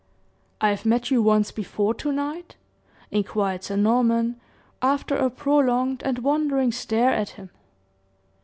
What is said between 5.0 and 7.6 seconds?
a prolonged and wondering stare at him.